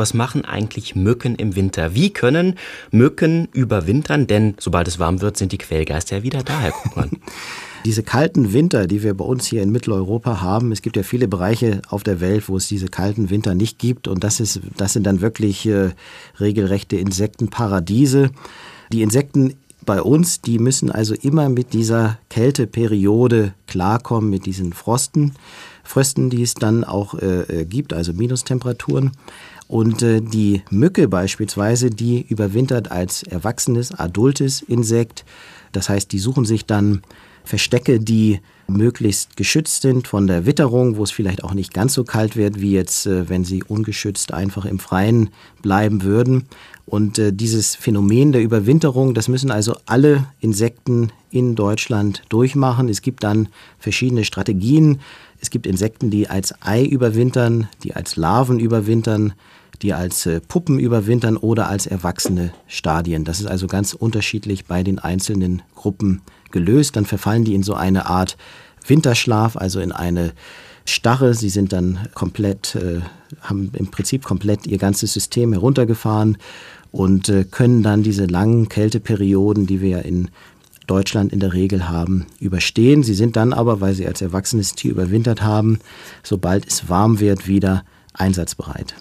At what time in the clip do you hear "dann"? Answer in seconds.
15.04-15.22, 26.54-26.84, 36.66-37.02, 53.22-53.48, 66.96-67.06, 71.72-72.08, 77.82-78.02, 83.36-83.52